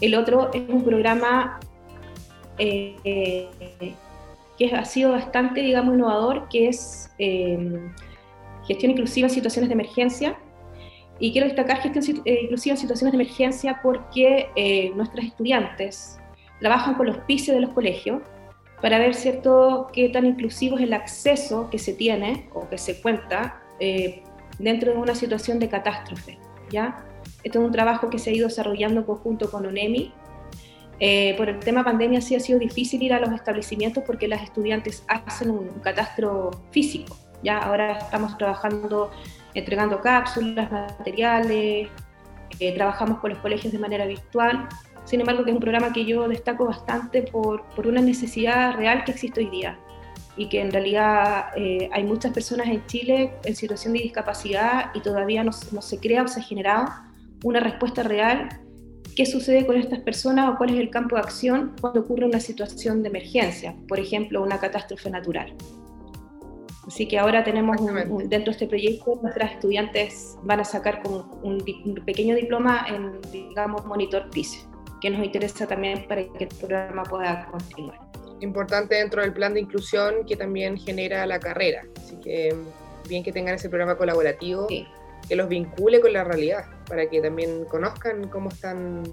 el 0.00 0.14
otro 0.14 0.52
es 0.54 0.62
un 0.68 0.84
programa 0.84 1.58
eh, 2.58 3.96
que 4.60 4.74
ha 4.74 4.84
sido 4.84 5.12
bastante, 5.12 5.62
digamos, 5.62 5.94
innovador, 5.94 6.46
que 6.50 6.68
es 6.68 7.10
em, 7.16 7.90
gestión 8.66 8.92
inclusiva 8.92 9.26
en 9.26 9.32
situaciones 9.32 9.70
de 9.70 9.72
emergencia. 9.72 10.38
Y 11.18 11.32
quiero 11.32 11.46
destacar 11.46 11.78
gestión 11.78 12.20
eh, 12.26 12.40
inclusiva 12.42 12.74
en 12.74 12.78
situaciones 12.78 13.12
de 13.12 13.16
emergencia 13.22 13.80
porque 13.82 14.50
eh, 14.56 14.92
nuestras 14.94 15.24
estudiantes 15.24 16.18
trabajan 16.60 16.94
con 16.94 17.06
los 17.06 17.16
pisos 17.20 17.54
de 17.54 17.62
los 17.62 17.70
colegios 17.70 18.20
para 18.82 18.98
ver 18.98 19.14
cierto 19.14 19.88
qué 19.94 20.10
tan 20.10 20.26
inclusivo 20.26 20.76
es 20.76 20.84
el 20.84 20.92
acceso 20.92 21.70
que 21.70 21.78
se 21.78 21.94
tiene 21.94 22.46
o 22.52 22.68
que 22.68 22.76
se 22.76 23.00
cuenta 23.00 23.62
eh, 23.78 24.22
dentro 24.58 24.92
de 24.92 24.98
una 24.98 25.14
situación 25.14 25.58
de 25.58 25.70
catástrofe. 25.70 26.38
¿ya? 26.70 27.02
Esto 27.42 27.60
es 27.60 27.64
un 27.64 27.72
trabajo 27.72 28.10
que 28.10 28.18
se 28.18 28.28
ha 28.28 28.34
ido 28.34 28.48
desarrollando 28.48 29.06
conjunto 29.06 29.50
con 29.50 29.64
UNEMI 29.64 30.12
eh, 31.02 31.34
por 31.38 31.48
el 31.48 31.58
tema 31.58 31.82
pandemia 31.82 32.20
sí 32.20 32.34
ha 32.34 32.40
sido 32.40 32.58
difícil 32.58 33.02
ir 33.02 33.14
a 33.14 33.20
los 33.20 33.32
establecimientos 33.32 34.04
porque 34.06 34.28
las 34.28 34.42
estudiantes 34.42 35.02
hacen 35.08 35.50
un 35.50 35.68
catastro 35.82 36.50
físico. 36.70 37.16
Ya 37.42 37.56
ahora 37.56 37.92
estamos 37.92 38.36
trabajando, 38.36 39.10
entregando 39.54 40.02
cápsulas, 40.02 40.70
materiales, 40.70 41.88
eh, 42.58 42.74
trabajamos 42.74 43.18
con 43.20 43.30
los 43.30 43.38
colegios 43.38 43.72
de 43.72 43.78
manera 43.78 44.04
virtual. 44.04 44.68
Sin 45.04 45.20
embargo, 45.20 45.42
que 45.42 45.50
es 45.50 45.54
un 45.54 45.62
programa 45.62 45.90
que 45.90 46.04
yo 46.04 46.28
destaco 46.28 46.66
bastante 46.66 47.22
por, 47.22 47.64
por 47.70 47.86
una 47.86 48.02
necesidad 48.02 48.76
real 48.76 49.02
que 49.04 49.12
existe 49.12 49.40
hoy 49.40 49.48
día 49.48 49.78
y 50.36 50.50
que 50.50 50.60
en 50.60 50.70
realidad 50.70 51.46
eh, 51.56 51.88
hay 51.92 52.04
muchas 52.04 52.32
personas 52.32 52.68
en 52.68 52.84
Chile 52.86 53.32
en 53.44 53.56
situación 53.56 53.94
de 53.94 54.00
discapacidad 54.00 54.90
y 54.94 55.00
todavía 55.00 55.42
no, 55.42 55.52
no 55.72 55.80
se 55.80 55.98
crea 55.98 56.24
o 56.24 56.28
se 56.28 56.40
ha 56.40 56.42
generado 56.42 56.88
una 57.42 57.60
respuesta 57.60 58.02
real 58.02 58.60
qué 59.20 59.26
sucede 59.26 59.66
con 59.66 59.76
estas 59.76 59.98
personas 59.98 60.48
o 60.48 60.56
cuál 60.56 60.70
es 60.70 60.80
el 60.80 60.88
campo 60.88 61.16
de 61.16 61.20
acción 61.20 61.76
cuando 61.78 62.00
ocurre 62.00 62.24
una 62.24 62.40
situación 62.40 63.02
de 63.02 63.10
emergencia, 63.10 63.76
por 63.86 64.00
ejemplo, 64.00 64.42
una 64.42 64.58
catástrofe 64.58 65.10
natural. 65.10 65.54
Así 66.86 67.06
que 67.06 67.18
ahora 67.18 67.44
tenemos 67.44 67.76
dentro 68.30 68.46
de 68.46 68.50
este 68.52 68.66
proyecto, 68.66 69.20
nuestras 69.22 69.52
estudiantes 69.52 70.38
van 70.44 70.60
a 70.60 70.64
sacar 70.64 71.02
como 71.02 71.38
un, 71.42 71.62
pequeño 72.06 72.34
diploma 72.34 72.86
en, 72.88 73.20
digamos, 73.30 73.84
monitor 73.84 74.30
PISE, 74.30 74.66
que 75.02 75.10
nos 75.10 75.22
interesa 75.22 75.66
también 75.66 76.08
para 76.08 76.22
que 76.22 76.44
el 76.44 76.56
programa 76.58 77.02
pueda 77.02 77.46
continuar. 77.50 78.00
Importante 78.40 78.94
dentro 78.94 79.20
del 79.20 79.34
plan 79.34 79.52
de 79.52 79.60
inclusión 79.60 80.24
que 80.26 80.34
también 80.34 80.78
genera 80.78 81.26
la 81.26 81.38
carrera. 81.38 81.82
Así 81.98 82.16
que 82.22 82.56
bien 83.06 83.22
que 83.22 83.32
tengan 83.32 83.56
ese 83.56 83.68
programa 83.68 83.98
colaborativo. 83.98 84.66
Sí 84.70 84.86
que 85.30 85.36
los 85.36 85.48
vincule 85.48 86.00
con 86.00 86.12
la 86.12 86.24
realidad, 86.24 86.64
para 86.88 87.08
que 87.08 87.20
también 87.20 87.64
conozcan 87.66 88.26
cómo 88.30 88.48
están 88.48 89.04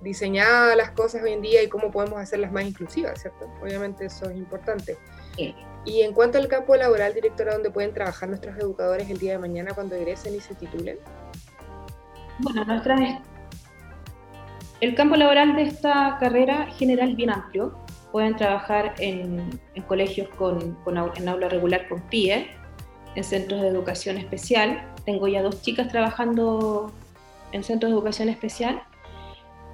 diseñadas 0.00 0.74
las 0.78 0.92
cosas 0.92 1.22
hoy 1.22 1.34
en 1.34 1.42
día 1.42 1.62
y 1.62 1.68
cómo 1.68 1.90
podemos 1.90 2.18
hacerlas 2.18 2.50
más 2.50 2.64
inclusivas, 2.64 3.20
¿cierto? 3.20 3.50
Obviamente 3.62 4.06
eso 4.06 4.30
es 4.30 4.36
importante. 4.38 4.96
Y 5.84 6.00
en 6.00 6.14
cuanto 6.14 6.38
al 6.38 6.48
campo 6.48 6.74
laboral, 6.74 7.12
directora, 7.12 7.52
¿dónde 7.52 7.70
pueden 7.70 7.92
trabajar 7.92 8.30
nuestros 8.30 8.56
educadores 8.56 9.10
el 9.10 9.18
día 9.18 9.32
de 9.32 9.38
mañana 9.40 9.74
cuando 9.74 9.94
egresen 9.94 10.36
y 10.36 10.40
se 10.40 10.54
titulen? 10.54 10.96
Bueno, 12.38 12.64
nuestra, 12.64 12.96
el 14.80 14.94
campo 14.94 15.16
laboral 15.16 15.54
de 15.54 15.64
esta 15.64 16.16
carrera 16.18 16.66
general 16.78 17.10
es 17.10 17.16
bien 17.16 17.28
amplio. 17.28 17.76
Pueden 18.10 18.36
trabajar 18.36 18.94
en, 19.00 19.60
colegios 19.86 20.30
con, 20.38 20.78
en 21.16 21.28
aula 21.28 21.50
regular 21.50 21.86
con 21.90 22.00
PIE, 22.08 22.48
en 23.14 23.24
centros 23.24 23.60
de 23.62 23.68
educación 23.68 24.16
especial. 24.18 24.92
Tengo 25.04 25.28
ya 25.28 25.42
dos 25.42 25.62
chicas 25.62 25.88
trabajando 25.88 26.92
en 27.52 27.62
centros 27.64 27.90
de 27.90 27.96
educación 27.96 28.28
especial. 28.28 28.82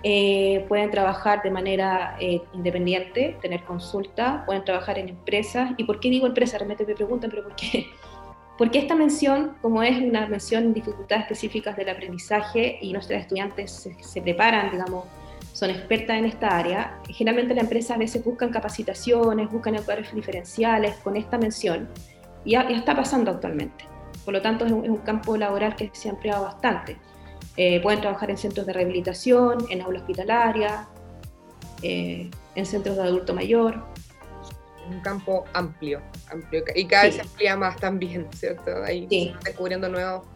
eh, 0.03 0.65
pueden 0.69 0.91
trabajar 0.91 1.43
de 1.43 1.51
manera 1.51 2.17
eh, 2.21 2.41
independiente, 2.55 3.37
tener 3.43 3.63
consulta, 3.65 4.45
pueden 4.47 4.65
trabajar 4.65 4.99
en 4.99 5.11
empresas. 5.11 5.73
¿Y 5.77 5.85
por 5.85 6.01
qué 6.01 6.09
digo 6.09 6.27
empresas? 6.27 6.59
Realmente 6.59 6.87
me 6.87 6.95
preguntan, 6.95 7.29
pero 7.29 7.43
¿por 7.43 7.55
qué? 7.55 7.87
Porque 8.59 8.79
esta 8.79 8.95
mención, 8.95 9.57
como 9.61 9.83
es 9.83 9.99
una 10.01 10.27
mención 10.27 10.65
en 10.65 10.75
dificultades 10.75 11.25
específicas 11.25 11.77
del 11.77 11.91
aprendizaje 11.91 12.79
y 12.81 12.93
nuestros 12.93 13.21
estudiantes 13.21 13.71
se, 13.71 13.95
se 14.03 14.23
preparan, 14.23 14.71
digamos, 14.71 15.05
son 15.53 15.71
expertas 15.71 16.17
en 16.19 16.27
esta 16.27 16.49
área, 16.57 16.99
generalmente 17.09 17.55
las 17.55 17.65
empresas 17.65 17.97
a 17.97 17.99
veces 17.99 18.25
buscan 18.25 18.51
capacitaciones, 18.51 19.51
buscan 19.51 19.75
educadores 19.75 20.15
diferenciales 20.15 20.95
con 20.97 21.17
esta 21.17 21.39
mención, 21.39 21.89
y 22.45 22.53
ya, 22.53 22.63
está 22.63 22.95
pasando 22.95 23.31
actualmente. 23.31 23.85
Por 24.25 24.35
lo 24.35 24.43
tanto, 24.43 24.67
es 24.67 24.73
un, 24.73 24.97
campo 24.99 25.37
laboral 25.37 25.77
que 25.77 25.91
se 25.93 26.09
ha 26.09 26.13
ampliado 26.13 26.45
bastante. 26.45 26.97
Eh, 27.57 27.81
pueden 27.83 28.01
trabajar 28.01 28.31
en 28.31 28.39
centros 28.39 28.67
de 28.67 28.73
rehabilitación, 28.73 29.67
en 29.71 29.83
aula 29.83 30.01
hospitalaria, 30.01 30.89
eh, 31.83 32.31
en 32.55 32.67
centros 32.67 32.97
de 32.97 33.03
adulto 33.03 33.35
mayor. 33.35 33.83
Un 34.89 35.01
campo 35.01 35.45
amplio, 35.53 36.01
amplio 36.31 36.65
y 36.75 36.85
cada 36.87 37.05
vez 37.05 37.15
se 37.17 37.21
amplía 37.21 37.57
más 37.57 37.77
también, 37.77 38.27
¿cierto? 38.35 38.83
Ahí 38.83 39.07
sí. 39.09 39.33
descubriendo 39.45 39.89
nuevos 39.89 40.27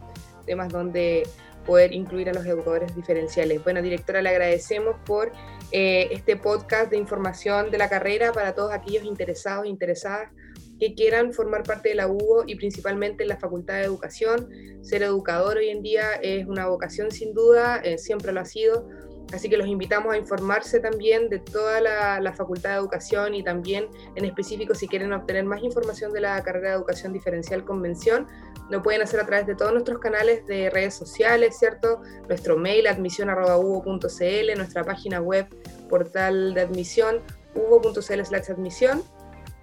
temas 0.45 0.69
donde 0.69 1.23
poder 1.65 1.93
incluir 1.93 2.29
a 2.29 2.33
los 2.33 2.45
educadores 2.45 2.95
diferenciales. 2.95 3.63
Bueno, 3.63 3.81
directora, 3.81 4.21
le 4.21 4.29
agradecemos 4.29 4.95
por 5.05 5.31
eh, 5.71 6.09
este 6.11 6.37
podcast 6.37 6.91
de 6.91 6.97
información 6.97 7.71
de 7.71 7.77
la 7.77 7.89
carrera 7.89 8.31
para 8.31 8.53
todos 8.53 8.71
aquellos 8.71 9.03
interesados 9.03 9.65
e 9.65 9.69
interesadas 9.69 10.29
que 10.79 10.93
quieran 10.93 11.33
formar 11.33 11.63
parte 11.63 11.89
de 11.89 11.95
la 11.95 12.07
UBO 12.07 12.43
y 12.45 12.55
principalmente 12.55 13.23
en 13.23 13.29
la 13.29 13.37
Facultad 13.37 13.75
de 13.75 13.83
Educación. 13.83 14.49
Ser 14.81 15.03
educador 15.03 15.57
hoy 15.57 15.69
en 15.69 15.81
día 15.81 16.13
es 16.21 16.45
una 16.47 16.67
vocación 16.67 17.11
sin 17.11 17.33
duda, 17.33 17.77
eh, 17.83 17.97
siempre 17.97 18.31
lo 18.31 18.41
ha 18.41 18.45
sido. 18.45 18.87
Así 19.33 19.49
que 19.49 19.57
los 19.57 19.67
invitamos 19.67 20.13
a 20.13 20.17
informarse 20.17 20.79
también 20.79 21.29
de 21.29 21.39
toda 21.39 21.81
la, 21.81 22.33
Facultad 22.33 22.71
de 22.71 22.75
Educación 22.77 23.33
y 23.33 23.43
también 23.43 23.87
en 24.15 24.25
específico 24.25 24.75
si 24.75 24.87
quieren 24.87 25.13
obtener 25.13 25.45
más 25.45 25.63
información 25.63 26.13
de 26.13 26.21
la 26.21 26.41
carrera 26.43 26.69
de 26.69 26.75
Educación 26.75 27.13
Diferencial 27.13 27.65
Convención, 27.65 28.27
lo 28.69 28.83
pueden 28.83 29.01
hacer 29.01 29.19
a 29.19 29.25
través 29.25 29.47
de 29.47 29.55
todos 29.55 29.71
nuestros 29.71 29.99
canales 29.99 30.45
de 30.47 30.69
redes 30.69 30.93
sociales, 30.93 31.57
¿cierto? 31.57 32.01
Nuestro 32.27 32.57
mail 32.57 32.87
admisión.uvo.cl, 32.87 34.57
nuestra 34.57 34.83
página 34.83 35.21
web, 35.21 35.47
portal 35.89 36.53
de 36.53 36.61
admisión, 36.61 37.21
uvo.cl 37.55 38.23
slash 38.23 38.51
admisión. 38.51 39.03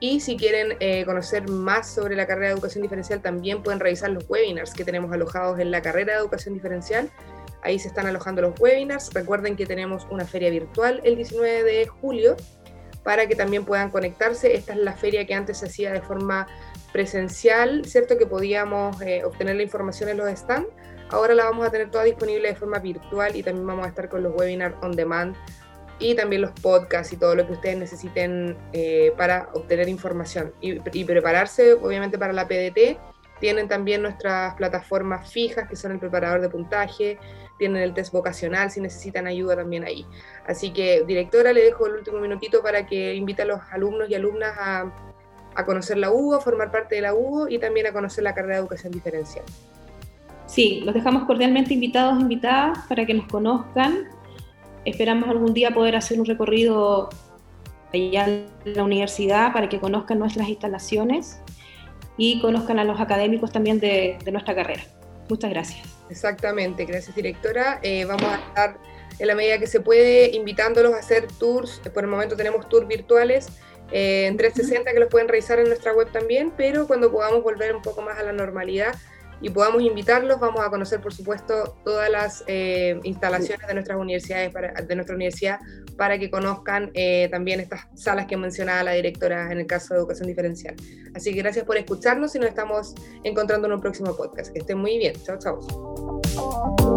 Y 0.02 0.18
si 0.18 0.36
quieren 0.36 0.76
eh, 0.80 1.04
conocer 1.04 1.48
más 1.48 1.94
sobre 1.94 2.16
la 2.16 2.26
carrera 2.26 2.48
de 2.48 2.54
educación 2.54 2.82
diferencial, 2.82 3.22
también 3.22 3.62
pueden 3.62 3.78
revisar 3.78 4.10
los 4.10 4.28
webinars 4.28 4.74
que 4.74 4.84
tenemos 4.84 5.12
alojados 5.12 5.60
en 5.60 5.70
la 5.70 5.80
carrera 5.80 6.14
de 6.14 6.18
educación 6.18 6.54
diferencial. 6.54 7.08
Ahí 7.62 7.78
se 7.78 7.86
están 7.86 8.06
alojando 8.06 8.42
los 8.42 8.58
webinars. 8.58 9.14
Recuerden 9.14 9.54
que 9.54 9.64
tenemos 9.64 10.04
una 10.10 10.24
feria 10.24 10.50
virtual 10.50 11.00
el 11.04 11.14
19 11.14 11.62
de 11.62 11.86
julio 11.86 12.34
para 13.04 13.28
que 13.28 13.36
también 13.36 13.64
puedan 13.64 13.90
conectarse. 13.90 14.56
Esta 14.56 14.72
es 14.72 14.80
la 14.80 14.94
feria 14.94 15.24
que 15.24 15.34
antes 15.34 15.58
se 15.58 15.66
hacía 15.66 15.92
de 15.92 16.00
forma 16.00 16.48
presencial, 16.92 17.84
¿cierto? 17.84 18.18
Que 18.18 18.26
podíamos 18.26 19.00
eh, 19.02 19.22
obtener 19.24 19.54
la 19.54 19.62
información 19.62 20.08
en 20.08 20.16
los 20.16 20.28
stands. 20.36 20.68
Ahora 21.10 21.32
la 21.34 21.44
vamos 21.44 21.64
a 21.64 21.70
tener 21.70 21.92
toda 21.92 22.02
disponible 22.02 22.48
de 22.48 22.56
forma 22.56 22.80
virtual 22.80 23.36
y 23.36 23.44
también 23.44 23.68
vamos 23.68 23.86
a 23.86 23.88
estar 23.90 24.08
con 24.08 24.24
los 24.24 24.34
webinars 24.34 24.74
on 24.82 24.96
demand 24.96 25.36
y 25.98 26.14
también 26.14 26.42
los 26.42 26.52
podcasts 26.52 27.12
y 27.12 27.16
todo 27.16 27.34
lo 27.34 27.46
que 27.46 27.52
ustedes 27.52 27.76
necesiten 27.78 28.56
eh, 28.72 29.12
para 29.16 29.48
obtener 29.54 29.88
información 29.88 30.52
y, 30.60 30.78
prepararse, 31.04 31.74
obviamente, 31.74 32.18
para 32.18 32.32
la 32.32 32.46
PDT. 32.48 32.98
Tienen 33.40 33.68
también 33.68 34.02
nuestras 34.02 34.54
plataformas 34.54 35.30
fijas, 35.32 35.68
que 35.68 35.74
son 35.74 35.92
el 35.92 35.98
preparador 35.98 36.40
de 36.40 36.48
puntaje, 36.48 37.18
tienen 37.58 37.82
el 37.82 37.92
test 37.92 38.12
vocacional 38.12 38.70
si 38.70 38.80
necesitan 38.80 39.26
ayuda 39.26 39.56
también 39.56 39.84
ahí. 39.84 40.06
Así 40.46 40.72
que, 40.72 41.02
directora, 41.04 41.52
le 41.52 41.62
dejo 41.62 41.86
el 41.86 41.94
último 41.94 42.18
minutito 42.20 42.62
para 42.62 42.86
que 42.86 43.14
invite 43.14 43.42
a 43.42 43.46
los 43.46 43.60
alumnos 43.72 44.08
y 44.08 44.14
alumnas 44.14 44.54
a 44.58 44.92
a 45.54 45.64
conocer 45.64 45.98
la 45.98 46.10
UBO, 46.10 46.36
a 46.36 46.40
formar 46.40 46.70
parte 46.70 46.96
de 46.96 47.02
la 47.02 47.14
UBO 47.14 47.48
y 47.48 47.58
también 47.58 47.86
a 47.86 47.92
conocer 47.92 48.24
la 48.24 48.34
carrera 48.34 48.56
de 48.56 48.60
educación 48.60 48.92
diferencial. 48.92 49.44
Sí, 50.46 50.82
los 50.84 50.94
dejamos 50.94 51.24
cordialmente 51.24 51.74
invitados, 51.74 52.20
invitadas 52.20 52.78
para 52.88 53.06
que 53.06 53.14
nos 53.14 53.26
conozcan. 53.28 54.08
Esperamos 54.84 55.28
algún 55.28 55.54
día 55.54 55.70
poder 55.70 55.96
hacer 55.96 56.18
un 56.18 56.26
recorrido 56.26 57.08
allá 57.92 58.26
en 58.26 58.46
la 58.64 58.82
universidad 58.82 59.52
para 59.52 59.68
que 59.68 59.78
conozcan 59.78 60.18
nuestras 60.18 60.48
instalaciones 60.48 61.38
y 62.16 62.40
conozcan 62.40 62.78
a 62.78 62.84
los 62.84 63.00
académicos 63.00 63.52
también 63.52 63.78
de, 63.80 64.18
nuestra 64.32 64.54
carrera. 64.54 64.82
Muchas 65.28 65.50
gracias. 65.50 65.88
Exactamente, 66.10 66.84
gracias 66.84 67.14
directora. 67.14 67.78
Eh, 67.82 68.04
vamos 68.04 68.24
a 68.24 68.36
estar 68.36 68.78
en 69.18 69.26
la 69.26 69.34
medida 69.34 69.58
que 69.58 69.66
se 69.66 69.80
puede 69.80 70.34
invitándolos 70.34 70.94
a 70.94 70.98
hacer 70.98 71.28
tours. 71.38 71.80
Por 71.94 72.04
el 72.04 72.10
momento 72.10 72.36
tenemos 72.36 72.68
tours 72.68 72.88
virtuales 72.88 73.48
eh, 73.92 74.26
en 74.26 74.36
360 74.36 74.92
que 74.92 75.00
los 75.00 75.08
pueden 75.08 75.28
revisar 75.28 75.58
en 75.58 75.68
nuestra 75.68 75.92
web 75.92 76.10
también, 76.10 76.52
pero 76.56 76.86
cuando 76.86 77.12
podamos 77.12 77.42
volver 77.42 77.74
un 77.74 77.82
poco 77.82 78.02
más 78.02 78.18
a 78.18 78.22
la 78.22 78.32
normalidad 78.32 78.94
y 79.42 79.50
podamos 79.50 79.82
invitarlos, 79.82 80.38
vamos 80.38 80.60
a 80.60 80.70
conocer, 80.70 81.00
por 81.00 81.12
supuesto, 81.12 81.76
todas 81.84 82.08
las 82.08 82.44
eh, 82.46 82.98
instalaciones 83.02 83.66
de 83.66 83.74
nuestras 83.74 83.98
universidades, 83.98 84.52
para, 84.52 84.72
de 84.72 84.94
nuestra 84.94 85.16
universidad, 85.16 85.58
para 85.96 86.18
que 86.18 86.30
conozcan 86.30 86.90
eh, 86.94 87.28
también 87.30 87.60
estas 87.60 87.88
salas 87.94 88.26
que 88.26 88.36
mencionaba 88.36 88.84
la 88.84 88.92
directora 88.92 89.50
en 89.50 89.58
el 89.58 89.66
caso 89.66 89.94
de 89.94 90.00
educación 90.00 90.28
diferencial. 90.28 90.76
Así 91.14 91.32
que 91.34 91.42
gracias 91.42 91.64
por 91.64 91.76
escucharnos 91.76 92.34
y 92.36 92.38
nos 92.38 92.48
estamos 92.48 92.94
encontrando 93.24 93.66
en 93.66 93.74
un 93.74 93.80
próximo 93.80 94.16
podcast. 94.16 94.52
Que 94.52 94.60
estén 94.60 94.78
muy 94.78 94.96
bien. 94.98 95.14
Chao, 95.24 95.38
chao. 95.38 96.91